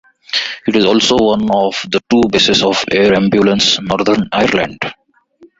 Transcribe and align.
It 0.67 0.75
is 0.75 0.83
also 0.83 1.15
one 1.15 1.51
of 1.51 1.75
the 1.87 2.01
two 2.09 2.23
bases 2.31 2.63
of 2.63 2.83
Air 2.91 3.13
Ambulance 3.13 3.79
Northern 3.81 4.27
Ireland. 4.31 4.79